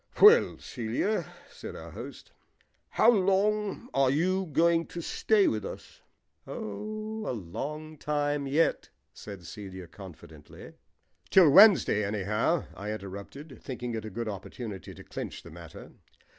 "Well, 0.19 0.57
Celia," 0.57 1.31
said 1.51 1.75
our 1.75 1.91
host, 1.91 2.31
"how 2.89 3.11
long 3.11 3.87
are 3.93 4.09
you 4.09 4.47
going 4.47 4.87
to 4.87 4.99
stay 4.99 5.47
with 5.47 5.63
us?" 5.63 6.01
"Oh, 6.47 7.29
a 7.29 7.33
long 7.33 7.99
time 7.99 8.47
yet," 8.47 8.89
said 9.13 9.45
Celia 9.45 9.85
confidently. 9.85 10.73
"Till 11.29 11.51
Wednesday, 11.51 12.03
anyhow," 12.03 12.65
I 12.75 12.91
interrupted, 12.91 13.59
thinking 13.61 13.93
it 13.93 14.03
a 14.03 14.09
good 14.09 14.27
opportunity 14.27 14.95
to 14.95 15.03
clinch 15.03 15.43
the 15.43 15.51
matter. 15.51 15.91